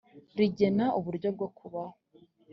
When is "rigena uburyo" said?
0.37-1.29